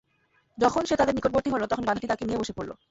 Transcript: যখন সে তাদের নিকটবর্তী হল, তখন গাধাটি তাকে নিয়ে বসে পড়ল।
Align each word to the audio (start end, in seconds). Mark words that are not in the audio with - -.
যখন 0.57 0.81
সে 0.85 0.95
তাদের 0.95 1.15
নিকটবর্তী 1.15 1.49
হল, 1.51 1.63
তখন 1.65 1.83
গাধাটি 1.85 2.07
তাকে 2.07 2.23
নিয়ে 2.25 2.41
বসে 2.41 2.53
পড়ল। 2.53 2.71